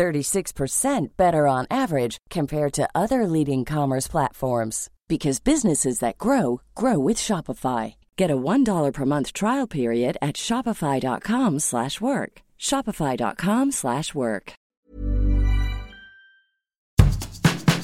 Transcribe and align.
36% 0.00 1.08
better 1.18 1.46
on 1.46 1.66
average 1.70 2.16
compared 2.30 2.72
to 2.72 2.88
other 2.94 3.26
leading 3.26 3.66
commerce 3.66 4.08
platforms 4.08 4.88
because 5.08 5.40
businesses 5.40 5.98
that 5.98 6.16
grow 6.16 6.62
grow 6.74 6.98
with 6.98 7.18
Shopify. 7.18 7.96
Get 8.16 8.30
a 8.30 8.36
$1 8.36 8.92
per 8.94 9.04
month 9.04 9.34
trial 9.34 9.66
period 9.66 10.16
at 10.22 10.36
shopify.com/work. 10.36 12.32
shopify.com/work. 12.58 14.52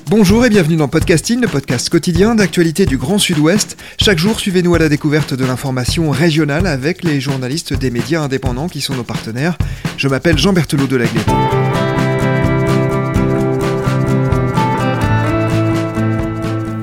Bonjour 0.08 0.46
et 0.46 0.50
bienvenue 0.50 0.76
dans 0.76 0.86
Podcasting, 0.86 1.40
le 1.40 1.48
podcast 1.48 1.90
quotidien 1.90 2.36
d'actualité 2.36 2.86
du 2.86 2.96
Grand 2.96 3.18
Sud-Ouest. 3.18 3.76
Chaque 4.00 4.18
jour, 4.18 4.38
suivez-nous 4.38 4.72
à 4.76 4.78
la 4.78 4.88
découverte 4.88 5.34
de 5.34 5.44
l'information 5.44 6.12
régionale 6.12 6.68
avec 6.68 7.02
les 7.02 7.20
journalistes 7.20 7.74
des 7.74 7.90
médias 7.90 8.22
indépendants 8.22 8.68
qui 8.68 8.80
sont 8.80 8.94
nos 8.94 9.02
partenaires. 9.02 9.58
Je 9.96 10.06
m'appelle 10.06 10.38
Jean 10.38 10.52
Berthelot 10.52 10.86
de 10.86 10.96
Laglet. 10.96 11.65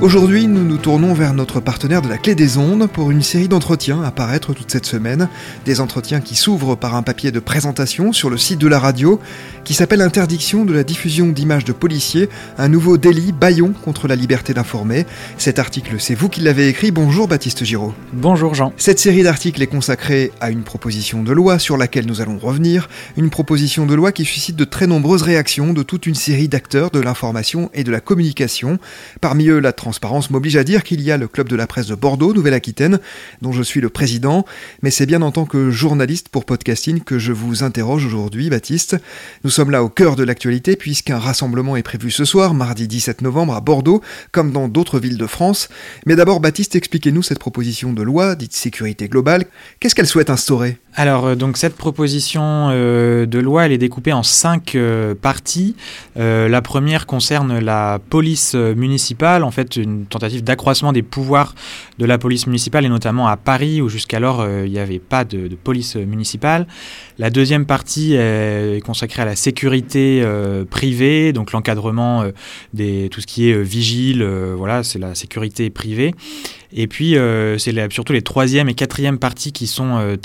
Aujourd'hui, 0.03 0.47
nous 0.47 0.65
nous 0.65 0.75
tournons 0.75 1.13
vers 1.13 1.33
notre 1.33 1.61
partenaire 1.61 2.01
de 2.01 2.09
la 2.09 2.17
Clé 2.17 2.35
des 2.35 2.57
Ondes 2.57 2.89
pour 2.91 3.09
une 3.09 3.21
série 3.21 3.47
d'entretiens 3.47 4.03
à 4.03 4.11
paraître 4.11 4.53
toute 4.53 4.69
cette 4.69 4.85
semaine. 4.85 5.29
Des 5.63 5.79
entretiens 5.79 6.19
qui 6.19 6.35
s'ouvrent 6.35 6.75
par 6.75 6.95
un 6.95 7.03
papier 7.03 7.31
de 7.31 7.39
présentation 7.39 8.11
sur 8.11 8.29
le 8.29 8.37
site 8.37 8.59
de 8.59 8.67
la 8.67 8.79
radio 8.79 9.21
qui 9.63 9.73
s'appelle 9.73 10.01
Interdiction 10.01 10.65
de 10.65 10.73
la 10.73 10.83
diffusion 10.83 11.27
d'images 11.27 11.63
de 11.63 11.71
policiers, 11.71 12.27
un 12.57 12.67
nouveau 12.67 12.97
délit 12.97 13.31
baillon 13.31 13.71
contre 13.71 14.09
la 14.09 14.17
liberté 14.17 14.53
d'informer. 14.53 15.05
Cet 15.37 15.57
article, 15.57 15.95
c'est 15.99 16.15
vous 16.15 16.27
qui 16.27 16.41
l'avez 16.41 16.67
écrit. 16.67 16.91
Bonjour 16.91 17.29
Baptiste 17.29 17.63
Giraud. 17.63 17.93
Bonjour 18.11 18.55
Jean. 18.55 18.73
Cette 18.75 18.99
série 18.99 19.23
d'articles 19.23 19.61
est 19.61 19.67
consacrée 19.67 20.33
à 20.41 20.49
une 20.49 20.63
proposition 20.63 21.23
de 21.23 21.31
loi 21.31 21.59
sur 21.59 21.77
laquelle 21.77 22.07
nous 22.07 22.19
allons 22.19 22.39
revenir. 22.39 22.89
Une 23.15 23.29
proposition 23.29 23.85
de 23.85 23.93
loi 23.93 24.11
qui 24.11 24.25
suscite 24.25 24.57
de 24.57 24.65
très 24.65 24.85
nombreuses 24.85 25.23
réactions 25.23 25.71
de 25.71 25.81
toute 25.81 26.07
une 26.07 26.15
série 26.15 26.49
d'acteurs 26.49 26.91
de 26.91 26.99
l'information 26.99 27.69
et 27.73 27.85
de 27.85 27.91
la 27.91 28.01
communication. 28.01 28.79
Parmi 29.21 29.47
eux, 29.47 29.59
la 29.59 29.71
transparence 29.93 30.31
m'oblige 30.31 30.55
à 30.55 30.63
dire 30.63 30.81
qu'il 30.81 31.01
y 31.01 31.11
a 31.11 31.17
le 31.17 31.27
Club 31.27 31.47
de 31.47 31.55
la 31.55 31.67
presse 31.67 31.85
de 31.85 31.93
Bordeaux, 31.93 32.33
Nouvelle-Aquitaine, 32.33 32.99
dont 33.43 33.51
je 33.51 33.61
suis 33.61 33.79
le 33.79 33.89
président, 33.89 34.43
mais 34.81 34.89
c'est 34.89 35.05
bien 35.05 35.21
en 35.21 35.31
tant 35.31 35.45
que 35.45 35.69
journaliste 35.69 36.29
pour 36.29 36.45
podcasting 36.45 37.01
que 37.01 37.19
je 37.19 37.31
vous 37.31 37.61
interroge 37.61 38.03
aujourd'hui, 38.03 38.49
Baptiste. 38.49 38.97
Nous 39.43 39.51
sommes 39.51 39.69
là 39.69 39.83
au 39.83 39.89
cœur 39.89 40.15
de 40.15 40.23
l'actualité 40.23 40.75
puisqu'un 40.75 41.19
rassemblement 41.19 41.77
est 41.77 41.83
prévu 41.83 42.09
ce 42.09 42.25
soir, 42.25 42.55
mardi 42.55 42.87
17 42.87 43.21
novembre, 43.21 43.53
à 43.53 43.61
Bordeaux, 43.61 44.01
comme 44.31 44.51
dans 44.51 44.67
d'autres 44.67 44.97
villes 44.97 45.19
de 45.19 45.27
France. 45.27 45.69
Mais 46.07 46.15
d'abord, 46.15 46.39
Baptiste, 46.39 46.75
expliquez-nous 46.75 47.21
cette 47.21 47.37
proposition 47.37 47.93
de 47.93 48.01
loi, 48.01 48.33
dite 48.33 48.53
sécurité 48.53 49.07
globale. 49.07 49.45
Qu'est-ce 49.79 49.93
qu'elle 49.93 50.07
souhaite 50.07 50.31
instaurer? 50.31 50.79
Alors, 50.95 51.25
euh, 51.25 51.35
donc 51.35 51.57
cette 51.57 51.75
proposition 51.75 52.69
euh, 52.69 53.25
de 53.25 53.39
loi, 53.39 53.65
elle 53.65 53.71
est 53.71 53.79
découpée 53.79 54.13
en 54.13 54.21
cinq 54.21 54.75
euh, 54.75 55.15
parties. 55.15 55.75
la 56.15 56.61
première 56.61 57.07
concerne 57.07 57.59
la 57.59 57.99
police 58.09 58.53
municipale, 58.53 59.43
en 59.43 59.51
fait 59.51 59.75
une 59.75 60.05
tentative 60.05 60.43
d'accroissement 60.43 60.93
des 60.93 61.01
pouvoirs 61.01 61.55
de 61.97 62.05
la 62.05 62.17
police 62.17 62.45
municipale, 62.47 62.85
et 62.85 62.89
notamment 62.89 63.27
à 63.27 63.37
Paris, 63.37 63.81
où 63.81 63.89
jusqu'alors 63.89 64.45
il 64.65 64.71
n'y 64.71 64.79
avait 64.79 64.99
pas 64.99 65.23
de, 65.25 65.49
police 65.63 65.95
municipale. 65.95 66.67
La 67.17 67.29
deuxième 67.29 67.65
partie 67.65 68.13
est 68.13 68.83
consacrée 68.83 69.21
à 69.21 69.25
la 69.25 69.35
sécurité 69.35 70.23
privée, 70.69 71.33
donc 71.33 71.51
l'encadrement 71.51 72.25
des 72.73 73.09
tout 73.09 73.21
ce 73.21 73.27
qui 73.27 73.49
est 73.49 73.61
vigile, 73.61 74.23
voilà, 74.57 74.83
c'est 74.83 74.99
la 74.99 75.15
sécurité 75.15 75.69
privée. 75.69 76.13
Et 76.75 76.87
puis, 76.87 77.15
c'est 77.57 77.91
surtout 77.93 78.13
les 78.13 78.21
troisième 78.21 78.69
et 78.69 78.73
quatrième 78.73 79.19
parties 79.19 79.51
qui 79.51 79.67
sont 79.67 79.97
euh, 79.97 80.17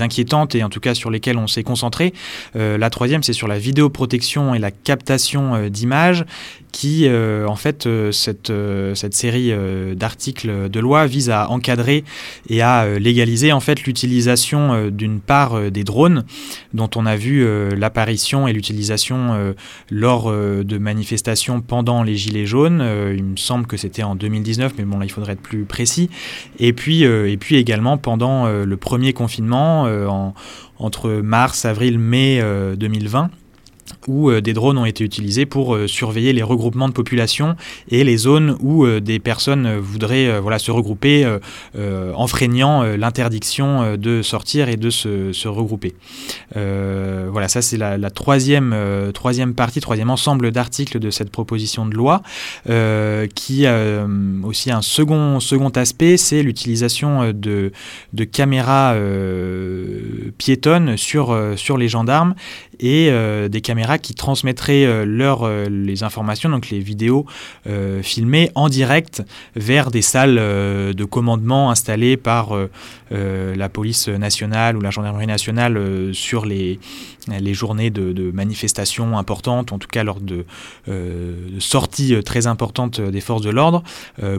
inquiétantes 0.00 0.54
et 0.54 0.62
en 0.62 0.68
tout 0.68 0.80
cas 0.80 0.94
sur 0.94 1.10
lesquelles 1.10 1.38
on 1.38 1.46
s'est 1.46 1.62
concentré. 1.62 2.12
Euh, 2.56 2.78
la 2.78 2.90
troisième, 2.90 3.22
c'est 3.22 3.32
sur 3.32 3.48
la 3.48 3.58
vidéoprotection 3.58 4.54
et 4.54 4.58
la 4.58 4.70
captation 4.70 5.68
d'images 5.68 6.24
qui, 6.72 7.08
en 7.08 7.56
fait, 7.56 7.88
cette, 8.10 8.52
cette 8.94 9.14
série 9.14 9.52
d'articles 9.94 10.70
de 10.70 10.80
loi 10.80 11.06
vise 11.06 11.30
à 11.30 11.50
encadrer 11.50 12.04
et 12.48 12.62
à 12.62 12.98
légaliser 12.98 13.52
en 13.52 13.60
fait 13.60 13.84
l'utilisation 13.84 14.88
d'une 14.90 15.20
part 15.20 15.70
des 15.70 15.84
drones 15.84 16.24
dont 16.72 16.90
on 16.96 17.06
a 17.06 17.16
vu 17.16 17.46
l'apparition 17.76 18.48
et 18.48 18.52
l'utilisation 18.52 19.54
lors 19.90 20.32
de 20.32 20.78
manifestations 20.78 21.60
pendant 21.60 22.02
les 22.02 22.16
Gilets 22.16 22.46
jaunes. 22.46 22.82
il 23.14 23.24
me 23.24 23.36
semble 23.36 23.66
que 23.66 23.76
c'était 23.76 24.02
en 24.02 24.14
2019, 24.14 24.72
mais 24.78 24.84
bon 24.84 24.98
là 24.98 25.04
il 25.04 25.10
faudrait 25.10 25.34
être 25.34 25.42
plus 25.42 25.64
précis. 25.64 26.08
Et 26.58 26.72
puis, 26.72 27.04
euh, 27.04 27.30
et 27.30 27.36
puis 27.36 27.56
également 27.56 27.98
pendant 27.98 28.46
euh, 28.46 28.64
le 28.64 28.76
premier 28.76 29.12
confinement, 29.12 29.86
euh, 29.86 30.08
entre 30.78 31.10
mars, 31.10 31.64
avril, 31.64 31.98
mai 31.98 32.42
2020 32.76 33.30
où 34.08 34.30
euh, 34.30 34.40
des 34.40 34.52
drones 34.52 34.78
ont 34.78 34.84
été 34.84 35.04
utilisés 35.04 35.46
pour 35.46 35.74
euh, 35.74 35.86
surveiller 35.86 36.32
les 36.32 36.42
regroupements 36.42 36.88
de 36.88 36.92
population 36.92 37.56
et 37.90 38.04
les 38.04 38.16
zones 38.16 38.56
où 38.60 38.84
euh, 38.84 39.00
des 39.00 39.18
personnes 39.18 39.76
voudraient 39.76 40.40
voilà, 40.40 40.58
se 40.58 40.70
regrouper 40.70 41.26
en 41.74 42.26
freinant 42.26 42.82
l'interdiction 42.96 43.96
de 43.96 44.22
sortir 44.22 44.68
et 44.68 44.76
de 44.76 44.90
se, 44.90 45.32
se 45.32 45.48
regrouper. 45.48 45.94
voilà, 46.54 47.48
ça 47.48 47.62
c'est 47.62 47.76
la, 47.76 47.98
la, 47.98 48.10
troisième, 48.10 48.74
troisième 49.12 49.54
partie, 49.54 49.80
troisième 49.80 50.10
ensemble 50.10 50.50
d'articles 50.50 50.98
de 50.98 51.10
cette 51.10 51.30
proposition 51.30 51.86
de 51.86 51.94
loi, 51.94 52.22
qui 53.34 53.66
a 53.66 54.06
aussi 54.42 54.70
un 54.70 54.82
second, 54.82 55.40
second 55.40 55.70
aspect, 55.70 56.16
c'est 56.16 56.42
l'utilisation 56.42 57.32
de, 57.32 57.72
de 58.12 58.24
caméras 58.24 58.94
piétonnes 60.38 60.96
sur, 60.96 61.36
sur 61.56 61.78
les 61.78 61.88
gendarmes 61.88 62.34
et 62.80 63.10
des 63.48 63.60
caméras 63.60 63.91
qui 63.98 64.14
transmettraient 64.14 64.84
euh, 64.84 65.04
euh, 65.20 65.68
les 65.68 66.02
informations, 66.02 66.48
donc 66.48 66.70
les 66.70 66.80
vidéos 66.80 67.26
euh, 67.66 68.02
filmées 68.02 68.50
en 68.54 68.68
direct 68.68 69.22
vers 69.56 69.90
des 69.90 70.02
salles 70.02 70.36
de 70.36 71.04
commandement 71.04 71.70
installées 71.70 72.16
par 72.16 72.56
la 73.10 73.68
police 73.68 74.08
nationale 74.08 74.76
ou 74.76 74.80
la 74.80 74.90
gendarmerie 74.90 75.26
nationale 75.26 75.78
sur 76.12 76.46
les, 76.46 76.78
les 77.28 77.54
journées 77.54 77.90
de, 77.90 78.30
manifestations 78.32 79.18
importantes, 79.18 79.72
en 79.72 79.78
tout 79.78 79.88
cas 79.88 80.04
lors 80.04 80.20
de, 80.20 80.44
sorties 81.58 82.16
très 82.24 82.46
importantes 82.46 83.00
des 83.00 83.20
forces 83.20 83.42
de 83.42 83.50
l'ordre, 83.50 83.82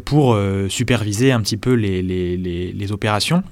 pour 0.06 0.38
superviser 0.69 1.31
un 1.31 1.42
petit 1.42 1.58
peu 1.58 1.74
les, 1.74 2.02
les, 2.02 2.38
les 2.38 2.92
opérations 2.92 3.44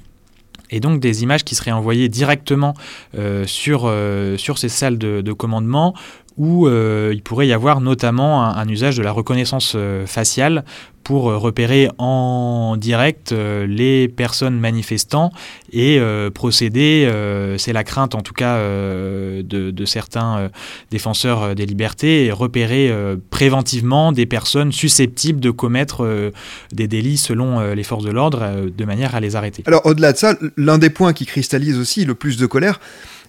et 0.71 0.79
donc 0.79 0.99
des 0.99 1.23
images 1.23 1.43
qui 1.43 1.55
seraient 1.55 1.71
envoyées 1.71 2.09
directement 2.09 2.73
euh, 3.17 3.45
sur, 3.45 3.83
euh, 3.85 4.37
sur 4.37 4.57
ces 4.57 4.69
salles 4.69 4.97
de, 4.97 5.21
de 5.21 5.33
commandement 5.33 5.93
où 6.37 6.67
euh, 6.67 7.11
il 7.13 7.21
pourrait 7.21 7.47
y 7.47 7.53
avoir 7.53 7.81
notamment 7.81 8.43
un, 8.43 8.67
usage 8.67 8.97
de 8.97 9.03
la 9.03 9.11
reconnaissance 9.11 9.73
euh, 9.75 10.05
faciale 10.05 10.63
pour 11.03 11.29
euh, 11.29 11.37
repérer 11.37 11.89
en 11.97 12.77
direct 12.77 13.31
les 13.31 14.07
personnes 14.07 14.59
manifestant 14.59 15.31
et 15.73 15.99
procéder, 16.33 17.11
c'est 17.57 17.73
la 17.73 17.83
crainte 17.83 18.13
en 18.15 18.21
tout 18.21 18.33
cas 18.33 18.57
de, 18.59 19.43
de, 19.43 19.85
certains 19.85 20.49
défenseurs 20.91 21.55
des 21.55 21.65
libertés, 21.65 22.25
et 22.25 22.31
repérer 22.31 22.93
préventivement 23.29 24.11
des 24.11 24.25
personnes 24.25 24.71
susceptibles 24.71 25.39
de 25.39 25.49
commettre 25.49 26.31
des 26.71 26.87
délits 26.87 27.17
selon 27.17 27.73
les 27.73 27.83
forces 27.83 28.03
de 28.03 28.11
l'ordre 28.11 28.69
de 28.75 28.85
manière 28.85 29.15
à 29.15 29.19
les 29.19 29.35
arrêter. 29.35 29.63
Alors 29.65 29.85
au-delà 29.85 30.13
de 30.13 30.17
ça, 30.17 30.35
l'un 30.57 30.77
des 30.77 30.89
points 30.89 31.13
qui 31.13 31.25
cristallise 31.25 31.77
aussi 31.77 32.05
le 32.05 32.15
plus 32.15 32.37
de 32.37 32.45
colère, 32.45 32.79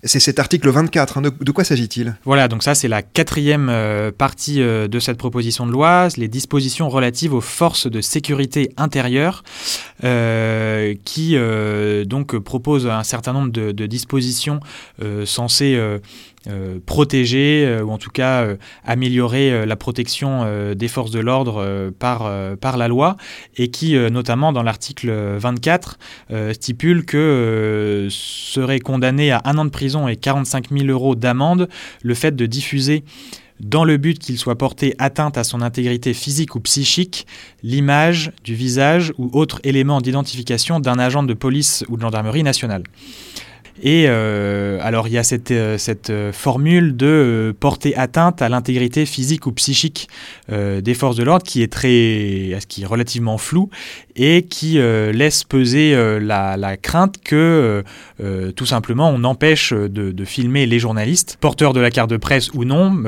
c'est 0.04 0.20
cet 0.20 0.38
article 0.40 0.68
24. 0.68 1.18
Hein. 1.18 1.22
De, 1.22 1.52
quoi 1.52 1.64
s'agit-il? 1.64 2.16
Voilà, 2.24 2.48
donc 2.48 2.62
ça 2.62 2.74
c'est 2.74 2.88
la 2.88 3.02
quatrième 3.02 3.68
euh, 3.68 4.10
partie 4.10 4.60
euh, 4.60 4.88
de 4.88 4.98
cette 4.98 5.16
proposition 5.16 5.66
de 5.66 5.72
loi, 5.72 6.08
les 6.16 6.28
dispositions 6.28 6.88
relatives 6.88 7.34
aux 7.34 7.40
forces 7.40 7.86
de 7.86 8.00
sécurité 8.00 8.72
intérieure, 8.76 9.44
euh, 10.02 10.94
qui 11.04 11.36
donc 12.06 12.36
propose 12.38 12.86
un 12.86 13.04
certain 13.04 13.32
nombre 13.32 13.52
de, 13.52 13.72
de 13.72 13.86
dispositions 13.86 14.60
censées 15.24 15.78
euh, 16.48 16.80
protéger 16.84 17.64
euh, 17.64 17.84
ou 17.84 17.92
en 17.92 17.98
tout 17.98 18.10
cas 18.10 18.42
euh, 18.42 18.56
améliorer 18.84 19.64
la 19.64 19.76
protection 19.76 20.44
des 20.74 20.88
forces 20.88 21.10
de 21.10 21.20
l'ordre 21.20 21.90
par, 21.98 22.30
par 22.56 22.76
la 22.76 22.88
loi 22.88 23.16
et 23.56 23.68
qui 23.68 23.94
notamment 23.94 24.52
dans 24.52 24.62
l'article 24.62 25.10
24 25.38 25.98
stipule 26.52 27.04
que 27.04 28.08
serait 28.10 28.80
condamné 28.80 29.30
à 29.30 29.42
un 29.44 29.58
an 29.58 29.64
de 29.64 29.70
prison 29.70 30.08
et 30.08 30.16
45 30.16 30.70
000 30.70 30.86
euros 30.86 31.14
d'amende 31.14 31.68
le 32.02 32.14
fait 32.14 32.34
de 32.34 32.46
diffuser 32.46 33.04
dans 33.60 33.84
le 33.84 33.96
but 33.96 34.18
qu'il 34.18 34.36
soit 34.38 34.58
porté 34.58 34.94
atteinte 34.98 35.38
à 35.38 35.44
son 35.44 35.62
intégrité 35.62 36.14
physique 36.14 36.56
ou 36.56 36.60
psychique, 36.60 37.26
l'image 37.62 38.32
du 38.44 38.54
visage 38.54 39.12
ou 39.18 39.30
autre 39.32 39.60
élément 39.64 40.00
d'identification 40.00 40.80
d'un 40.80 40.98
agent 40.98 41.22
de 41.22 41.34
police 41.34 41.84
ou 41.88 41.96
de 41.96 42.02
gendarmerie 42.02 42.42
nationale. 42.42 42.82
Et 43.80 44.04
euh, 44.06 44.78
alors 44.82 45.08
il 45.08 45.14
y 45.14 45.18
a 45.18 45.22
cette, 45.22 45.50
euh, 45.50 45.78
cette 45.78 46.10
euh, 46.10 46.32
formule 46.32 46.96
de 46.96 47.54
porter 47.58 47.96
atteinte 47.96 48.42
à 48.42 48.48
l'intégrité 48.48 49.06
physique 49.06 49.46
ou 49.46 49.52
psychique 49.52 50.08
des 50.50 50.94
forces 50.94 51.16
de 51.16 51.22
l'ordre 51.22 51.44
qui 51.44 51.62
est 51.62 51.72
très, 51.72 52.58
qui 52.68 52.82
est 52.82 52.86
relativement 52.86 53.38
floue 53.38 53.70
et 54.16 54.42
qui 54.42 54.74
laisse 54.74 55.44
peser 55.44 55.94
la, 56.20 56.58
la, 56.58 56.76
crainte 56.76 57.16
que 57.24 57.82
tout 58.54 58.66
simplement 58.66 59.08
on 59.08 59.24
empêche 59.24 59.72
de, 59.72 60.24
filmer 60.24 60.66
les 60.66 60.78
journalistes, 60.78 61.38
porteurs 61.40 61.72
de 61.72 61.80
la 61.80 61.90
carte 61.90 62.10
de 62.10 62.18
presse 62.18 62.50
ou 62.52 62.64
non, 62.64 63.02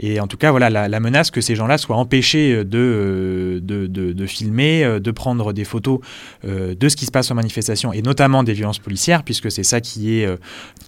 et 0.00 0.18
en 0.18 0.26
tout 0.26 0.36
cas 0.36 0.50
voilà 0.50 0.68
la, 0.68 0.88
la 0.88 1.00
menace 1.00 1.30
que 1.30 1.40
ces 1.40 1.54
gens-là 1.54 1.78
soient 1.78 1.96
empêchés 1.96 2.64
de, 2.64 3.60
de, 3.62 3.86
de, 3.86 4.26
filmer, 4.26 4.98
de 5.00 5.10
prendre 5.12 5.52
des 5.52 5.64
photos 5.64 6.00
de 6.44 6.88
ce 6.88 6.96
qui 6.96 7.06
se 7.06 7.12
passe 7.12 7.30
en 7.30 7.36
manifestation 7.36 7.92
et 7.92 8.02
notamment 8.02 8.42
des 8.42 8.54
violences 8.54 8.80
policières 8.80 9.22
puisque 9.22 9.52
c'est 9.52 9.62
ça 9.62 9.80
qui 9.84 10.18
est 10.18 10.26
euh, 10.26 10.36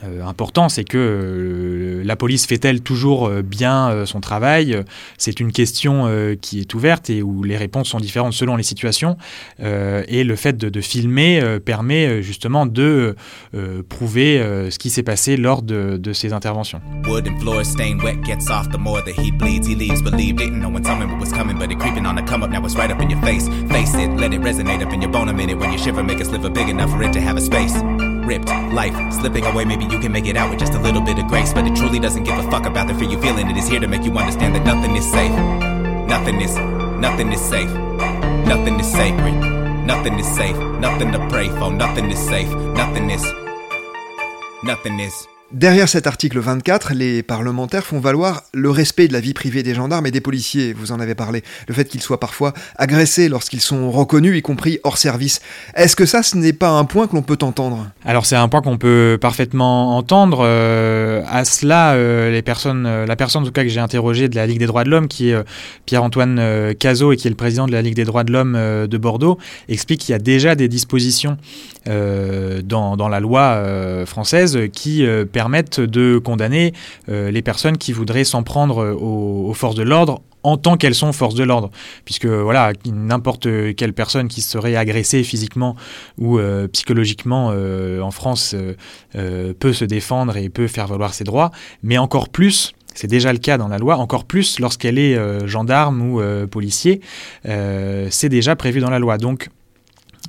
euh, 0.04 0.25
important, 0.25 0.69
c'est 0.69 0.84
que 0.84 0.98
euh, 0.98 2.02
la 2.04 2.16
police 2.16 2.46
fait-elle 2.46 2.81
toujours 2.81 3.31
bien 3.31 4.04
son 4.04 4.20
travail? 4.20 4.82
C'est 5.19 5.40
une 5.40 5.52
question 5.52 6.06
qui 6.40 6.60
est 6.60 6.75
ouverte 6.75 7.10
et 7.10 7.22
où 7.22 7.43
les 7.43 7.56
réponses 7.56 7.88
sont 7.88 8.00
différentes 8.00 8.32
selon 8.32 8.56
les 8.56 8.62
situations. 8.62 9.16
et 9.58 10.25
le 10.25 10.37
fait 10.37 10.56
de, 10.56 10.81
filmer 10.81 11.58
permet 11.64 12.22
justement 12.22 12.66
de 12.66 13.16
prouver 13.88 14.38
ce 14.70 14.78
qui 14.78 14.90
s'est 14.90 15.02
passé 15.02 15.37
lors 15.37 15.62
de, 15.62 15.96
de 15.96 16.12
ces 16.12 16.32
interventions. 16.32 16.81
Ripped. 28.26 28.49
Life 28.49 28.94
slipping 29.12 29.44
away, 29.46 29.64
maybe 29.64 29.84
you 29.84 29.99
can 29.99 30.12
make 30.12 30.26
it 30.26 30.37
out 30.37 30.50
with 30.50 30.58
just 30.58 30.75
a 30.75 30.81
little 30.81 31.00
bit 31.00 31.19
of 31.19 31.26
grace. 31.28 31.52
But 31.52 31.67
it 31.67 31.76
truly 31.76 31.99
doesn't 31.99 32.25
give 32.25 32.37
a 32.37 32.50
fuck 32.50 32.67
about 32.67 32.88
the 32.88 32.94
fear 32.94 33.08
you 33.08 33.20
feeling. 33.20 33.49
It 33.49 33.56
is 33.56 33.69
here 33.69 33.81
to 33.81 33.88
make 33.88 34.05
you 34.05 34.12
understand 34.19 34.55
that 34.56 34.64
nothing 34.64 34.96
is 34.96 35.11
safe. 35.11 35.32
Nothing 36.08 36.40
is, 36.40 36.56
nothing 37.00 37.32
is 37.32 37.40
safe. 37.40 37.70
Nothing 38.46 38.78
is 38.81 38.90
sacred. 38.90 39.34
Nothing 39.87 40.19
is 40.19 40.26
safe. 40.34 40.56
Nothing 40.81 41.12
to 41.12 41.19
pray 41.28 41.49
for. 41.49 41.70
Nothing 41.73 42.11
is 42.11 42.19
safe. 42.19 42.52
Nothing 42.75 43.11
is, 43.11 43.25
nothing 44.62 44.99
is. 45.00 45.35
Derrière 45.52 45.88
cet 45.88 46.08
article 46.08 46.40
24, 46.40 46.93
les 46.93 47.22
parlementaires 47.22 47.84
font 47.84 48.00
valoir 48.00 48.43
le 48.52 48.69
respect 48.69 49.06
de 49.06 49.12
la 49.12 49.20
vie 49.20 49.32
privée 49.32 49.62
des 49.62 49.75
gendarmes 49.75 50.04
et 50.04 50.10
des 50.10 50.20
policiers, 50.20 50.72
vous 50.72 50.90
en 50.90 50.98
avez 50.98 51.14
parlé, 51.14 51.44
le 51.69 51.75
fait 51.75 51.84
qu'ils 51.84 52.02
soient 52.02 52.19
parfois 52.19 52.52
agressés 52.76 53.28
lorsqu'ils 53.28 53.60
sont 53.60 53.93
reconnus, 53.93 54.37
y 54.37 54.43
compris 54.43 54.81
hors 54.82 54.98
service. 54.98 55.40
Est-ce 55.76 55.94
que 55.94 56.04
ça, 56.04 56.25
ce 56.25 56.37
n'est 56.37 56.52
pas 56.52 56.70
un 56.70 56.84
point 56.84 57.06
que 57.06 57.14
l'on 57.14 57.22
peut 57.22 57.38
entendre? 57.43 57.88
Alors 58.04 58.26
c'est 58.26 58.34
un 58.34 58.48
point 58.48 58.60
qu'on 58.60 58.76
peut 58.76 59.19
parfaitement 59.20 59.96
entendre. 59.96 60.40
Euh, 60.43 61.22
à 61.28 61.44
cela, 61.44 61.94
euh, 61.94 62.28
euh, 62.28 63.06
la 63.06 63.16
personne 63.16 63.43
en 63.43 63.46
tout 63.46 63.52
cas 63.52 63.62
que 63.62 63.69
j'ai 63.69 63.78
interrogée 63.78 64.28
de 64.28 64.34
la 64.34 64.48
Ligue 64.48 64.58
des 64.58 64.66
droits 64.66 64.82
de 64.82 64.90
l'homme, 64.90 65.06
qui 65.06 65.31
est 65.31 65.37
Pierre-Antoine 65.84 66.75
Cazot 66.75 67.12
et 67.12 67.16
qui 67.16 67.28
est 67.28 67.31
le 67.31 67.37
président 67.37 67.69
de 67.69 67.72
la 67.72 67.82
Ligue 67.82 67.94
des 67.94 68.04
droits 68.04 68.25
de 68.25 68.32
l'homme 68.32 68.54
de 68.54 68.98
Bordeaux, 68.98 69.38
explique 69.69 70.00
qu'il 70.00 70.12
y 70.12 70.16
a 70.16 70.19
déjà 70.19 70.56
des 70.56 70.66
dispositions 70.66 71.38
dans, 71.86 72.96
dans, 72.96 73.08
la 73.08 73.20
loi 73.20 74.04
française 74.06 74.58
qui 74.72 75.06
permettent 75.32 75.80
de 75.80 76.18
condamner 76.18 76.72
euh, 77.08 77.30
les 77.30 77.42
personnes 77.42 77.78
qui 77.78 77.92
voudraient 77.92 78.24
s'en 78.24 78.42
prendre 78.42 78.82
euh, 78.82 78.94
aux, 78.94 79.54
forces 79.54 79.74
de 79.74 79.82
l'ordre 79.82 80.22
en 80.42 80.56
tant 80.56 80.76
qu'elles 80.76 80.94
sont 80.94 81.12
forces 81.12 81.34
de 81.34 81.42
l'ordre, 81.42 81.70
puisque 82.04 82.26
voilà 82.26 82.72
n'importe 82.84 83.48
quelle 83.74 83.92
personne 83.92 84.28
qui 84.28 84.42
serait 84.42 84.76
agressée 84.76 85.24
physiquement 85.24 85.74
ou 86.18 86.38
euh, 86.38 86.68
psychologiquement 86.68 87.48
en 87.48 88.10
France 88.12 88.54
peut 89.12 89.72
se 89.72 89.84
défendre 89.84 90.36
et 90.36 90.48
peut 90.48 90.68
faire 90.68 90.86
valoir 90.86 91.14
ses 91.14 91.24
droits, 91.24 91.50
mais 91.82 91.98
encore 91.98 92.28
plus 92.28 92.74
c'est 92.94 93.08
déjà 93.08 93.32
le 93.32 93.40
cas 93.40 93.58
dans 93.58 93.66
la 93.66 93.78
loi, 93.78 93.96
encore 93.96 94.24
plus 94.24 94.60
lorsqu'elle 94.60 94.98
est 94.98 95.18
gendarme 95.48 96.00
ou 96.00 96.22
policier, 96.46 97.00
c'est 97.44 98.28
déjà 98.28 98.54
prévu 98.54 98.78
dans 98.80 98.90
la 98.90 99.00
loi. 99.00 99.18
Donc 99.18 99.48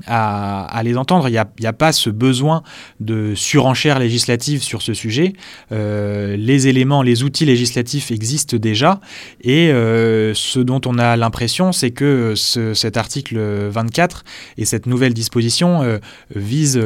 à, 0.06 0.82
les 0.84 0.98
entendre. 0.98 1.28
Il 1.28 1.32
n'y 1.32 1.68
a, 1.68 1.74
pas 1.74 1.92
ce 1.92 2.10
besoin 2.10 2.64
de 3.00 3.34
surenchère 3.36 4.00
législative 4.00 4.62
sur 4.62 4.82
ce 4.82 4.94
sujet. 4.94 5.34
Euh, 5.72 6.36
les 6.38 6.68
éléments, 6.68 7.02
les 7.02 7.24
outils 7.24 7.46
législatifs 7.46 8.12
existent 8.12 8.58
déjà. 8.58 9.00
Et 9.42 9.72
euh, 9.72 10.34
ce 10.34 10.60
dont 10.60 10.82
on 10.86 10.98
a 10.98 11.16
l'impression, 11.16 11.72
c'est 11.72 11.92
que 11.92 12.34
ce, 12.36 12.74
cet 12.74 12.98
article 12.98 13.38
24 13.38 14.24
et 14.58 14.66
cette 14.66 14.86
nouvelle 14.86 15.14
disposition 15.14 15.82
euh, 15.84 15.98
visent 16.36 16.80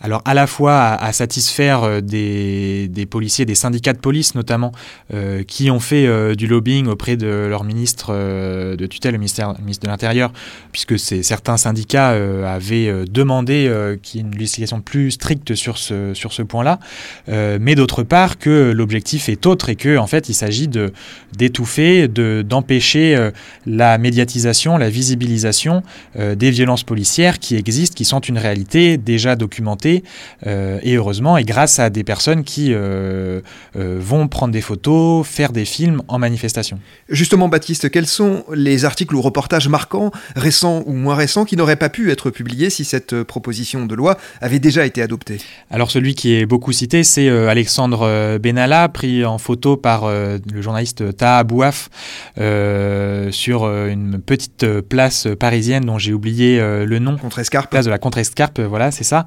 alors 0.00 0.22
à 0.24 0.34
la 0.34 0.46
fois 0.46 0.94
à, 0.94 1.12
satisfaire 1.12 1.82
euh, 1.84 2.00
des, 2.00 3.06
policiers, 3.08 3.44
des 3.44 3.54
syndicats 3.54 3.92
de 3.92 3.98
police 3.98 4.34
notamment, 4.34 4.72
euh, 5.12 5.42
qui 5.44 5.70
ont 5.70 5.80
fait 5.80 6.06
euh, 6.06 6.34
du 6.34 6.46
lobbying 6.46 6.86
auprès 6.86 7.16
de 7.16 7.46
leur 7.48 7.64
ministre 7.64 8.12
de 8.12 8.86
tutelle, 8.86 9.12
le 9.12 9.18
ministre 9.18 9.44
de 9.82 9.88
l'Intérieur, 9.88 10.32
puisque 10.72 10.98
certains 10.98 11.56
syndicats 11.56 12.10
avaient 12.10 13.04
demandé 13.08 13.70
qu'il 14.02 14.20
y 14.20 14.24
ait 14.24 14.26
une 14.26 14.36
législation 14.36 14.80
plus 14.80 15.12
stricte 15.12 15.54
sur 15.54 15.78
ce, 15.78 16.42
point-là, 16.42 16.78
mais 17.28 17.74
d'autre 17.74 18.02
part 18.02 18.38
que 18.38 18.72
l'objectif 18.72 19.28
est 19.28 19.46
autre 19.46 19.68
et 19.68 19.76
que 19.76 19.96
en 19.96 20.06
fait 20.06 20.28
il 20.28 20.34
s'agit 20.34 20.68
d'étouffer, 21.36 22.08
de 22.08 22.44
d'empêcher 22.46 23.30
la 23.66 23.98
médiatisation, 23.98 24.78
la 24.78 24.90
visibilisation 24.90 25.82
des 26.16 26.50
violences 26.50 26.84
policières 26.84 27.38
qui 27.38 27.56
existent, 27.56 27.94
qui 27.94 28.04
sont 28.04 28.20
une 28.20 28.38
réalité 28.38 28.96
déjà 28.96 29.36
documentée 29.36 29.89
euh, 30.46 30.78
et 30.82 30.94
heureusement, 30.96 31.36
et 31.36 31.44
grâce 31.44 31.78
à 31.78 31.90
des 31.90 32.04
personnes 32.04 32.44
qui 32.44 32.72
euh, 32.72 33.40
euh, 33.76 33.98
vont 34.00 34.28
prendre 34.28 34.52
des 34.52 34.60
photos, 34.60 35.26
faire 35.26 35.52
des 35.52 35.64
films 35.64 36.02
en 36.08 36.18
manifestation. 36.18 36.78
Justement, 37.08 37.48
Baptiste, 37.48 37.90
quels 37.90 38.06
sont 38.06 38.44
les 38.52 38.84
articles 38.84 39.14
ou 39.14 39.22
reportages 39.22 39.68
marquants, 39.68 40.10
récents 40.36 40.82
ou 40.86 40.92
moins 40.92 41.14
récents, 41.14 41.44
qui 41.44 41.56
n'auraient 41.56 41.76
pas 41.76 41.88
pu 41.88 42.10
être 42.10 42.30
publiés 42.30 42.70
si 42.70 42.84
cette 42.84 43.22
proposition 43.22 43.86
de 43.86 43.94
loi 43.94 44.16
avait 44.40 44.58
déjà 44.58 44.86
été 44.86 45.02
adoptée? 45.02 45.38
Alors 45.70 45.90
celui 45.90 46.14
qui 46.14 46.34
est 46.34 46.46
beaucoup 46.46 46.72
cité, 46.72 47.04
c'est 47.04 47.28
Alexandre 47.28 48.38
Benalla, 48.38 48.88
pris 48.88 49.24
en 49.24 49.38
photo 49.38 49.76
par 49.76 50.08
le 50.08 50.62
journaliste 50.62 51.16
Taha 51.16 51.44
Bouaf 51.44 51.88
sur 53.30 53.64
une 53.64 54.20
petite 54.24 54.80
place 54.88 55.28
parisienne 55.38 55.84
dont 55.84 55.98
j'ai 55.98 56.12
oublié 56.12 56.58
le 56.58 56.98
nom. 56.98 57.16
Contre-Escarpe. 57.16 57.70
Place 57.70 57.84
de 57.84 57.90
la 57.90 57.98
Contre-Escarpe, 57.98 58.60
voilà, 58.60 58.90
c'est 58.90 59.04
ça. 59.04 59.24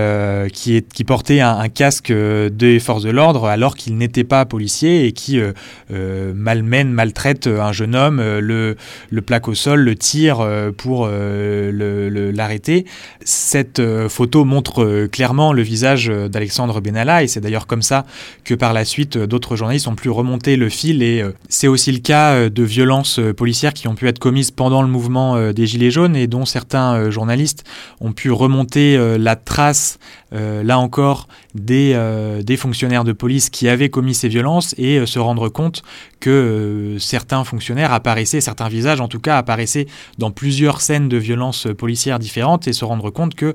Euh, 0.00 0.48
qui, 0.48 1.04
portait 1.04 1.40
un, 1.40 1.68
casque 1.68 2.10
euh, 2.10 2.48
des 2.50 2.78
forces 2.78 3.02
de 3.02 3.10
l'ordre 3.10 3.46
alors 3.46 3.76
qu'il 3.76 3.96
n'était 3.96 4.24
pas 4.24 4.44
policier 4.44 5.06
et 5.06 5.12
qui 5.12 5.40
euh, 5.40 6.32
malmène, 6.34 6.92
maltraite 6.92 7.46
un 7.46 7.72
jeune 7.72 7.94
homme, 7.94 8.20
le, 8.20 8.76
le 9.10 9.22
plaque 9.22 9.48
au 9.48 9.54
sol, 9.54 9.80
le 9.80 9.96
tire 9.96 10.46
pour 10.76 11.08
l'arrêter. 11.08 12.84
Cette 13.24 13.82
photo 14.08 14.44
montre 14.44 15.06
clairement 15.06 15.52
le 15.52 15.62
visage 15.62 16.08
d'Alexandre 16.08 16.80
Benalla 16.80 17.22
et 17.22 17.28
c'est 17.28 17.40
d'ailleurs 17.40 17.66
comme 17.66 17.82
ça 17.82 18.04
que 18.44 18.54
par 18.54 18.72
la 18.72 18.84
suite 18.84 19.18
d'autres 19.18 19.56
journalistes 19.56 19.88
ont 19.88 19.94
pu 19.94 20.10
remonter 20.10 20.56
le 20.56 20.68
fil 20.68 21.02
et 21.02 21.24
c'est 21.48 21.68
aussi 21.68 21.92
le 21.92 21.98
cas 21.98 22.48
de 22.48 22.62
violences 22.62 23.20
policières 23.36 23.74
qui 23.74 23.88
ont 23.88 23.94
pu 23.94 24.06
être 24.08 24.18
commises 24.18 24.50
pendant 24.50 24.82
le 24.82 24.88
mouvement 24.88 25.52
des 25.52 25.66
Gilets 25.66 25.90
jaunes 25.90 26.16
et 26.16 26.26
dont 26.26 26.44
certains 26.44 27.10
journalistes 27.10 27.64
ont 28.00 28.12
pu 28.12 28.30
remonter 28.30 28.98
la 29.18 29.36
trace 29.36 29.89
euh, 29.89 29.89
là 30.32 30.78
encore, 30.78 31.28
des, 31.54 31.92
euh, 31.94 32.42
des, 32.42 32.56
fonctionnaires 32.56 33.04
de 33.04 33.12
police 33.12 33.50
qui 33.50 33.68
avaient 33.68 33.88
commis 33.88 34.14
ces 34.14 34.28
violences 34.28 34.74
et 34.78 34.98
euh, 34.98 35.06
se 35.06 35.18
rendre 35.18 35.48
compte 35.48 35.82
que 36.20 36.96
certains 36.98 37.44
fonctionnaires 37.44 37.92
apparaissaient, 37.92 38.40
certains 38.40 38.68
visages 38.68 39.00
en 39.00 39.08
tout 39.08 39.20
cas 39.20 39.38
apparaissaient 39.38 39.86
dans 40.18 40.30
plusieurs 40.30 40.82
scènes 40.82 41.08
de 41.08 41.16
violences 41.16 41.66
policières 41.78 42.18
différentes 42.18 42.68
et 42.68 42.74
se 42.74 42.84
rendre 42.84 43.08
compte 43.08 43.34
que 43.34 43.54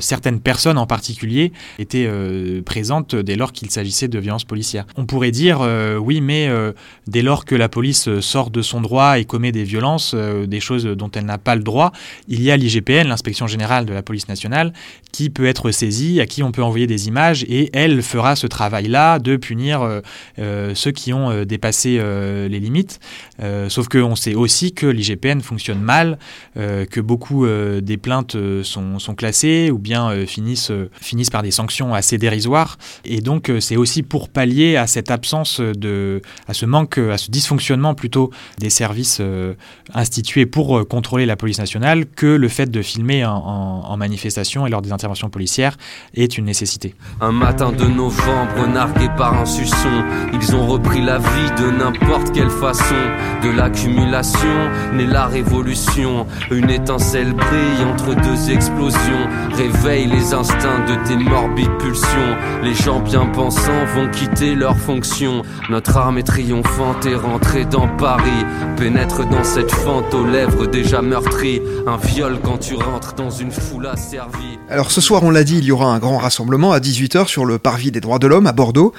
certaines 0.00 0.40
personnes 0.40 0.78
en 0.78 0.86
particulier 0.86 1.52
étaient 1.78 2.10
présentes 2.64 3.14
dès 3.14 3.36
lors 3.36 3.52
qu'il 3.52 3.70
s'agissait 3.70 4.08
de 4.08 4.18
violences 4.18 4.44
policières. 4.44 4.86
On 4.96 5.04
pourrait 5.04 5.32
dire 5.32 5.60
oui 6.00 6.22
mais 6.22 6.48
dès 7.06 7.20
lors 7.20 7.44
que 7.44 7.54
la 7.54 7.68
police 7.68 8.20
sort 8.20 8.48
de 8.48 8.62
son 8.62 8.80
droit 8.80 9.18
et 9.18 9.26
commet 9.26 9.52
des 9.52 9.64
violences, 9.64 10.14
des 10.14 10.60
choses 10.60 10.84
dont 10.84 11.10
elle 11.10 11.26
n'a 11.26 11.36
pas 11.36 11.56
le 11.56 11.62
droit, 11.62 11.92
il 12.26 12.42
y 12.42 12.50
a 12.50 12.56
l'IGPN, 12.56 13.06
l'inspection 13.06 13.46
générale 13.46 13.84
de 13.84 13.92
la 13.92 14.02
police 14.02 14.28
nationale, 14.28 14.72
qui 15.12 15.28
peut 15.28 15.46
être 15.46 15.70
saisie, 15.72 16.22
à 16.22 16.26
qui 16.26 16.42
on 16.42 16.52
peut 16.52 16.62
envoyer 16.62 16.86
des 16.86 17.06
et 17.48 17.70
elle 17.72 18.02
fera 18.02 18.36
ce 18.36 18.46
travail-là 18.46 19.18
de 19.18 19.36
punir 19.36 20.00
ceux 20.38 20.90
qui 20.90 21.12
ont 21.12 21.44
dépassé 21.44 22.00
les 22.48 22.60
limites. 22.60 23.00
sauf 23.68 23.88
qu'on 23.88 24.16
sait 24.16 24.34
aussi 24.34 24.72
que 24.72 24.86
l'IGPN 24.86 25.40
fonctionne 25.40 25.80
mal, 25.80 26.18
que 26.54 27.00
beaucoup 27.00 27.46
des 27.46 27.96
plaintes 27.96 28.36
sont, 28.62 29.14
classées 29.16 29.70
ou 29.70 29.78
bien 29.78 30.26
finissent, 30.26 30.72
par 31.30 31.42
des 31.42 31.50
sanctions 31.50 31.94
assez 31.94 32.18
dérisoires. 32.18 32.78
Et 33.04 33.20
donc 33.20 33.50
c'est 33.60 33.76
aussi 33.76 34.02
pour 34.02 34.28
pallier 34.28 34.76
à 34.76 34.86
cette 34.86 35.10
absence 35.10 35.60
de, 35.60 36.22
à 36.48 36.54
ce 36.54 36.66
manque, 36.66 36.98
à 36.98 37.18
ce 37.18 37.30
dysfonctionnement 37.30 37.94
plutôt 37.94 38.30
des 38.58 38.70
services 38.70 39.18
euh, 39.20 39.54
institués 39.94 40.46
pour 40.46 40.78
euh, 40.78 40.84
contrôler 40.84 41.26
la 41.26 41.36
police 41.36 41.58
nationale 41.58 42.06
que 42.06 42.26
le 42.26 42.48
fait 42.48 42.70
de 42.70 42.82
filmer 42.82 43.24
en, 43.24 43.96
manifestation 43.96 44.66
et 44.66 44.70
lors 44.70 44.82
des 44.82 44.90
interventions 44.90 45.28
policières 45.28 45.76
est 46.14 46.38
une 46.38 46.46
nécessité. 46.46 46.94
Un 47.20 47.30
matin 47.30 47.70
de 47.70 47.84
novembre, 47.84 48.66
nargués 48.72 49.10
par 49.16 49.40
un 49.40 49.44
suçon, 49.44 50.02
ils 50.32 50.56
ont 50.56 50.66
repris 50.66 51.00
la 51.00 51.18
vie 51.18 51.50
de 51.56 51.70
n'importe 51.70 52.32
quelle 52.32 52.50
façon. 52.50 52.96
De 53.44 53.50
l'accumulation 53.50 54.48
naît 54.92 55.06
la 55.06 55.26
révolution. 55.26 56.26
Une 56.50 56.68
étincelle 56.68 57.32
brille 57.32 57.84
entre 57.92 58.14
deux 58.20 58.50
explosions. 58.50 59.28
Réveille 59.52 60.06
les 60.06 60.34
instincts 60.34 60.84
de 60.88 61.06
tes 61.06 61.16
morbides 61.16 61.76
pulsions. 61.78 62.36
Les 62.64 62.74
gens 62.74 62.98
bien 62.98 63.26
pensants 63.26 63.84
vont 63.94 64.08
quitter 64.10 64.56
leur 64.56 64.76
fonction. 64.76 65.42
Notre 65.70 65.96
armée 65.96 66.24
triomphante 66.24 67.06
est 67.06 67.14
rentrée 67.14 67.64
dans 67.66 67.88
Paris. 67.98 68.44
Pénètre 68.76 69.28
dans 69.28 69.44
cette 69.44 69.70
fente 69.70 70.12
aux 70.12 70.26
lèvres 70.26 70.66
déjà 70.66 71.02
meurtries. 71.02 71.62
Un 71.86 71.98
viol 71.98 72.38
quand 72.42 72.58
tu 72.58 72.74
rentres 72.74 73.14
dans 73.14 73.30
une 73.30 73.52
foule 73.52 73.86
asservie. 73.86 74.58
Alors 74.68 74.90
ce 74.90 75.00
soir, 75.00 75.22
on 75.22 75.30
l'a 75.30 75.44
dit, 75.44 75.58
il 75.58 75.64
y 75.64 75.72
aura 75.72 75.86
un 75.86 75.98
grand 75.98 76.18
rassemblement 76.18 76.72
à 76.72 76.80
18h 76.92 77.26
sur 77.26 77.44
le 77.44 77.58
parvis 77.58 77.90
des 77.90 78.00
droits 78.00 78.18
de 78.18 78.26
l'homme 78.26 78.46
à 78.46 78.52
Bordeaux. 78.52 78.92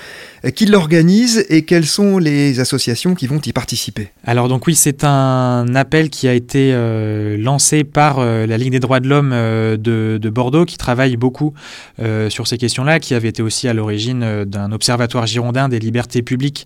Qui 0.55 0.65
l'organise 0.65 1.45
et 1.47 1.61
quelles 1.61 1.85
sont 1.85 2.17
les 2.17 2.59
associations 2.59 3.15
qui 3.15 3.27
vont 3.27 3.39
y 3.45 3.53
participer 3.53 4.09
Alors 4.25 4.49
donc 4.49 4.67
oui, 4.67 4.75
c'est 4.75 5.05
un 5.05 5.73
appel 5.73 6.09
qui 6.09 6.27
a 6.27 6.33
été 6.33 6.71
euh, 6.73 7.37
lancé 7.37 7.85
par 7.85 8.19
euh, 8.19 8.45
la 8.45 8.57
Ligue 8.57 8.73
des 8.73 8.81
droits 8.81 8.99
de 8.99 9.07
l'homme 9.07 9.31
euh, 9.31 9.77
de, 9.77 10.19
de, 10.21 10.29
Bordeaux 10.29 10.65
qui 10.65 10.77
travaille 10.77 11.15
beaucoup 11.15 11.53
sur 12.29 12.47
ces 12.47 12.57
questions-là, 12.57 12.99
qui 12.99 13.13
avait 13.13 13.29
été 13.29 13.41
aussi 13.41 13.67
à 13.67 13.73
l'origine 13.73 14.43
d'un 14.45 14.71
observatoire 14.71 15.27
girondin 15.27 15.69
des 15.69 15.79
libertés 15.79 16.21
publiques 16.21 16.65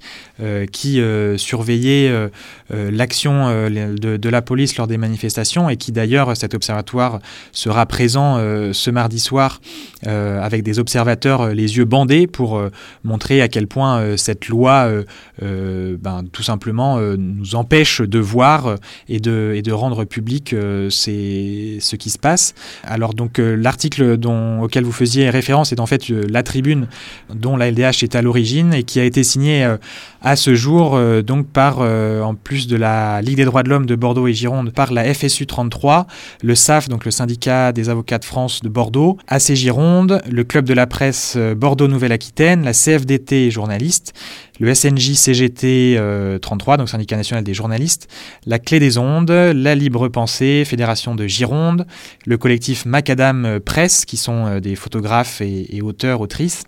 qui 0.71 1.01
surveillait 1.35 2.29
l'action 2.69 3.49
de, 3.69 4.17
de, 4.17 4.29
la 4.29 4.41
police 4.41 4.77
lors 4.77 4.87
des 4.87 4.97
manifestations 4.97 5.69
et 5.69 5.75
qui 5.75 5.91
d'ailleurs, 5.91 6.35
cet 6.37 6.53
observatoire 6.53 7.19
sera 7.51 7.85
présent 7.85 8.37
ce 8.71 8.89
mardi 8.89 9.19
soir 9.19 9.59
avec 10.05 10.63
des 10.63 10.79
observateurs 10.79 11.16
les 11.25 11.77
yeux 11.77 11.85
bandés 11.85 12.27
pour 12.27 12.61
montrer 13.03 13.41
à 13.41 13.47
quel 13.47 13.67
point 13.67 13.99
euh, 13.99 14.17
cette 14.17 14.47
loi, 14.47 14.87
euh, 14.87 15.03
euh, 15.43 15.97
ben, 15.99 16.23
tout 16.31 16.43
simplement, 16.43 16.99
nous 17.17 17.55
empêche 17.55 18.01
de 18.01 18.19
voir 18.19 18.75
et 19.07 19.19
de, 19.19 19.53
et 19.55 19.61
de 19.61 19.71
rendre 19.71 20.05
public 20.05 20.49
ce 20.51 21.95
qui 21.95 22.09
se 22.09 22.17
passe. 22.17 22.53
Alors 22.83 23.13
donc 23.13 23.37
l'article 23.37 24.17
auquel 24.61 24.83
vous 24.83 24.91
faisiez 24.91 25.29
référence 25.29 25.71
est 25.71 25.79
en 25.79 25.85
fait 25.85 26.09
la 26.09 26.43
tribune 26.43 26.87
dont 27.33 27.57
la 27.57 27.71
LDH 27.71 28.03
est 28.03 28.15
à 28.15 28.21
l'origine 28.21 28.73
et 28.73 28.83
qui 28.83 28.99
a 28.99 29.03
été 29.03 29.23
signée 29.23 29.75
à 30.21 30.35
ce 30.35 30.55
jour 30.55 30.99
donc 31.23 31.47
par, 31.47 31.79
en 31.79 32.35
plus 32.35 32.67
de 32.67 32.75
la 32.75 33.21
Ligue 33.21 33.37
des 33.37 33.45
droits 33.45 33.63
de 33.63 33.69
l'homme 33.69 33.85
de 33.85 33.95
Bordeaux 33.95 34.27
et 34.27 34.33
Gironde, 34.33 34.71
par 34.71 34.91
la 34.93 35.13
FSU 35.13 35.45
33, 35.45 36.07
le 36.43 36.55
SAF, 36.55 36.89
donc 36.89 37.05
le 37.05 37.11
syndicat 37.11 37.71
des 37.71 37.89
avocats 37.89 38.19
de 38.19 38.25
France 38.25 38.61
de 38.61 38.69
Bordeaux, 38.69 39.17
AC 39.27 39.53
Gironde, 39.53 40.21
le 40.29 40.43
club 40.43 40.65
de 40.65 40.73
la 40.73 40.87
presse 40.87 41.06
Bordeaux 41.55 41.87
Nouvelle-Aquitaine, 41.87 42.63
la 42.63 42.73
CFDT 42.73 43.51
journalistes, 43.51 44.13
le 44.59 44.73
SNJ 44.73 45.13
CGT 45.13 45.99
33, 46.41 46.73
euh, 46.73 46.77
donc 46.77 46.89
syndicat 46.89 47.15
national 47.17 47.43
des 47.43 47.53
journalistes, 47.53 48.07
la 48.45 48.59
Clé 48.59 48.79
des 48.79 48.97
ondes, 48.97 49.31
la 49.31 49.75
Libre 49.75 50.07
Pensée, 50.07 50.63
Fédération 50.65 51.15
de 51.15 51.27
Gironde, 51.27 51.85
le 52.25 52.37
collectif 52.37 52.85
Macadam 52.85 53.59
Presse, 53.63 54.05
qui 54.05 54.17
sont 54.17 54.45
euh, 54.45 54.59
des 54.59 54.75
photographes 54.75 55.41
et, 55.41 55.81
auteurs, 55.81 56.21
autrices, 56.21 56.63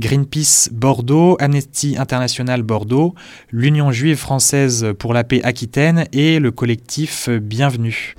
Greenpeace 0.00 0.70
Bordeaux, 0.72 1.36
Amnesty 1.40 1.96
International 1.98 2.62
Bordeaux, 2.62 3.14
l'Union 3.50 3.92
juive 3.92 4.16
française 4.16 4.94
pour 4.98 5.14
la 5.14 5.24
paix 5.24 5.40
Aquitaine 5.44 6.06
et 6.12 6.38
le 6.38 6.50
collectif 6.50 7.28
Bienvenue. 7.28 8.14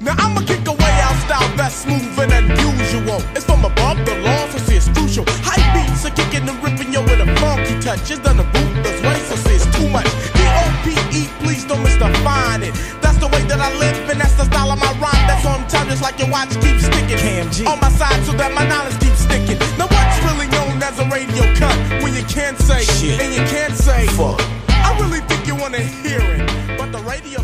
Too 9.79 9.89
much. 9.89 10.09
D-O-P-E, 10.35 11.27
please 11.43 11.63
don't 11.65 11.79
misdefine 11.83 12.63
it. 12.67 12.73
That's 13.01 13.17
the 13.17 13.27
way 13.27 13.43
that 13.47 13.59
I 13.59 13.71
live, 13.79 13.97
and 14.11 14.19
that's 14.19 14.35
the 14.35 14.45
style 14.45 14.71
of 14.71 14.79
my 14.79 14.91
rhyme. 14.99 15.23
That's 15.27 15.45
on 15.45 15.65
time, 15.67 15.87
just 15.87 16.01
like 16.01 16.19
your 16.19 16.29
watch 16.29 16.51
keeps 16.59 16.83
sticking. 16.85 17.19
On 17.67 17.79
my 17.79 17.91
side, 17.95 18.19
so 18.25 18.33
that 18.33 18.51
my 18.53 18.67
knowledge 18.67 18.99
keeps 18.99 19.23
sticking. 19.23 19.57
Now 19.79 19.87
what's 19.87 20.19
really 20.27 20.47
known 20.51 20.83
as 20.83 20.99
a 20.99 21.07
radio 21.07 21.43
cut? 21.55 21.75
When 22.03 22.13
you 22.13 22.23
can't 22.27 22.57
say, 22.59 22.83
Shit. 22.83 23.19
and 23.21 23.31
you 23.33 23.43
can't 23.47 23.75
say, 23.75 24.07
fuck. 24.19 24.39
I 24.69 24.91
really 24.99 25.21
think 25.27 25.47
you 25.47 25.55
wanna 25.55 25.79
hear 25.79 26.19
it, 26.19 26.77
but 26.77 26.91
the 26.91 26.99
radio. 26.99 27.38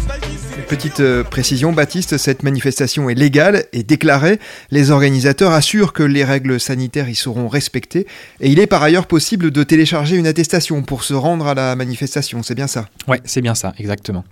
Petite 0.67 0.99
euh, 0.99 1.23
précision, 1.23 1.73
Baptiste, 1.73 2.17
cette 2.17 2.41
manifestation 2.41 3.07
est 3.07 3.13
légale 3.13 3.65
et 3.71 3.83
déclarée. 3.83 4.39
Les 4.71 4.89
organisateurs 4.89 5.51
assurent 5.51 5.93
que 5.93 6.01
les 6.01 6.23
règles 6.23 6.59
sanitaires 6.59 7.07
y 7.07 7.13
seront 7.13 7.47
respectées. 7.47 8.07
Et 8.41 8.49
il 8.49 8.59
est 8.59 8.65
par 8.65 8.81
ailleurs 8.81 9.05
possible 9.05 9.51
de 9.51 9.63
télécharger 9.63 10.15
une 10.15 10.25
attestation 10.25 10.81
pour 10.81 11.03
se 11.03 11.13
rendre 11.13 11.45
à 11.45 11.53
la 11.53 11.75
manifestation. 11.75 12.41
C'est 12.41 12.55
bien 12.55 12.65
ça? 12.65 12.87
Ouais, 13.07 13.21
c'est 13.25 13.41
bien 13.41 13.53
ça, 13.53 13.73
exactement. 13.77 14.23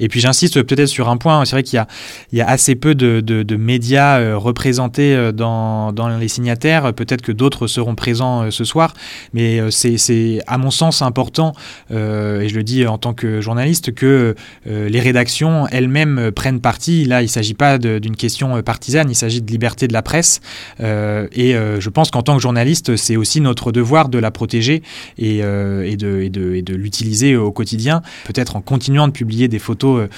Et 0.00 0.08
puis 0.08 0.18
j'insiste 0.18 0.60
peut-être 0.64 0.88
sur 0.88 1.08
un 1.08 1.18
point. 1.18 1.44
C'est 1.44 1.52
vrai 1.52 1.62
qu'il 1.62 1.84
y, 2.32 2.40
a, 2.40 2.48
assez 2.48 2.74
peu 2.74 2.96
de, 2.96 3.56
médias 3.56 4.18
euh, 4.18 4.36
représentés 4.36 5.14
euh, 5.14 5.30
dans, 5.30 5.92
les 6.18 6.28
signataires. 6.28 6.94
Peut-être 6.94 7.22
que 7.22 7.32
d'autres 7.32 7.68
seront 7.68 7.94
présents 7.94 8.50
ce 8.50 8.64
soir. 8.64 8.92
Mais 9.34 9.60
c'est 9.70 10.40
à 10.48 10.58
mon 10.58 10.72
sens 10.72 11.00
important, 11.02 11.52
et 11.90 12.48
je 12.48 12.54
le 12.54 12.62
dis 12.62 12.86
en 12.86 12.98
tant 12.98 13.14
que 13.14 13.40
journaliste, 13.40 13.94
que 13.94 14.34
les 14.66 15.00
rédactions 15.00 15.66
elles-mêmes 15.76 16.18
euh, 16.18 16.30
prennent 16.32 16.60
parti. 16.60 17.04
Là, 17.04 17.22
il 17.22 17.26
ne 17.26 17.30
s'agit 17.30 17.54
pas 17.54 17.78
d'une 17.78 18.16
question 18.16 18.56
euh, 18.56 18.62
partisane, 18.62 19.10
il 19.10 19.14
s'agit 19.14 19.42
de 19.42 19.50
liberté 19.50 19.86
de 19.86 19.92
la 19.92 20.02
presse. 20.02 20.40
Euh, 20.80 21.28
et 21.32 21.54
je 21.54 21.88
pense 21.90 22.10
qu'en 22.10 22.22
tant 22.22 22.36
que 22.36 22.42
journaliste, 22.42 22.96
c'est 22.96 23.16
aussi 23.16 23.40
notre 23.40 23.72
devoir 23.72 24.08
de 24.08 24.18
la 24.18 24.30
protéger 24.30 24.82
et, 25.18 25.40
de 25.40 26.74
l'utiliser 26.74 27.36
au 27.36 27.52
quotidien, 27.52 28.02
peut-être 28.26 28.56
en 28.56 28.60
continuant 28.60 29.08
de 29.08 29.12
publier 29.12 29.48
des 29.48 29.58
photos 29.58 30.08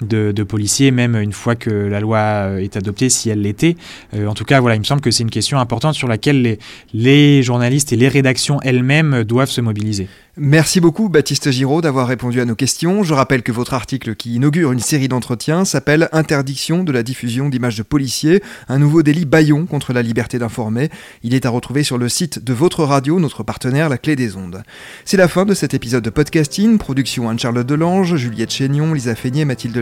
de, 0.00 0.42
policiers, 0.42 0.90
même 0.90 1.16
une 1.16 1.32
fois 1.32 1.56
que 1.56 1.70
la 1.70 2.00
loi 2.00 2.18
euh, 2.18 2.58
est 2.58 2.76
adoptée, 2.76 3.08
si 3.08 3.30
elle 3.30 3.42
l'était. 3.42 3.76
Euh, 4.14 4.26
en 4.26 4.34
tout 4.34 4.44
cas, 4.44 4.60
voilà, 4.60 4.76
il 4.76 4.80
me 4.80 4.84
semble 4.84 5.00
que 5.00 5.10
c'est 5.10 5.22
une 5.22 5.30
question 5.30 5.58
importante 5.58 5.94
sur 5.94 6.08
laquelle 6.08 6.42
les, 6.42 6.58
les 6.94 7.42
journalistes 7.42 7.92
et 7.92 7.96
les 7.96 8.08
rédactions 8.08 8.60
elles-mêmes 8.62 9.24
doivent 9.24 9.50
se 9.50 9.60
mobiliser. 9.60 10.08
Merci 10.40 10.80
beaucoup 10.80 11.08
Baptiste 11.08 11.50
Giraud 11.50 11.80
d'avoir 11.80 12.06
répondu 12.06 12.40
à 12.40 12.44
nos 12.44 12.54
questions. 12.54 13.02
Je 13.02 13.12
rappelle 13.12 13.42
que 13.42 13.50
votre 13.50 13.74
article 13.74 14.14
qui 14.14 14.36
inaugure 14.36 14.70
une 14.70 14.78
série 14.78 15.08
d'entretiens 15.08 15.64
s'appelle 15.64 16.08
Interdiction 16.12 16.84
de 16.84 16.92
la 16.92 17.02
diffusion 17.02 17.48
d'images 17.48 17.76
de 17.76 17.82
policiers, 17.82 18.40
un 18.68 18.78
nouveau 18.78 19.02
délit 19.02 19.24
baillon 19.24 19.66
contre 19.66 19.92
la 19.92 20.00
liberté 20.00 20.38
d'informer. 20.38 20.90
Il 21.24 21.34
est 21.34 21.44
à 21.44 21.50
retrouver 21.50 21.82
sur 21.82 21.98
le 21.98 22.08
site 22.08 22.44
de 22.44 22.52
votre 22.52 22.84
radio, 22.84 23.18
notre 23.18 23.42
partenaire 23.42 23.88
La 23.88 23.98
Clé 23.98 24.14
des 24.14 24.36
Ondes. 24.36 24.62
C'est 25.04 25.16
la 25.16 25.26
fin 25.26 25.44
de 25.44 25.54
cet 25.54 25.74
épisode 25.74 26.04
de 26.04 26.10
podcasting, 26.10 26.78
production 26.78 27.28
Anne-Charlotte 27.28 27.66
Delange, 27.66 28.14
Juliette 28.14 28.52
Chénion, 28.52 28.94
Lisa 28.94 29.16
Feignet, 29.16 29.44
Mathilde 29.44 29.78